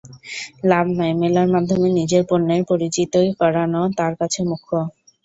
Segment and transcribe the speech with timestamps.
[0.63, 4.71] লাভ নয়, মেলার মাধ্যমে নিজের পণ্যের পরিচিতি করানো তাঁর কাছে মুখ্য।